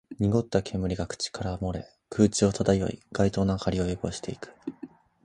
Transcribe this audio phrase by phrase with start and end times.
[0.17, 4.51] 濁った煙が口から漏れ、空中を漂い、街灯の明かりを汚していく